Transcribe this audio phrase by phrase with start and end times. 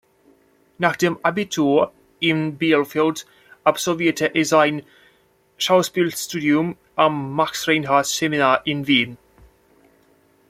[0.79, 3.27] Nach dem Abitur in Bielefeld
[3.63, 4.81] absolvierte er sein
[5.59, 9.17] Schauspielstudium am Max-Reinhardt-Seminar in Wien.